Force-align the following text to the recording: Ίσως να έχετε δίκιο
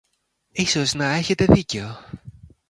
Ίσως 0.51 0.93
να 0.93 1.07
έχετε 1.13 1.45
δίκιο 1.45 1.99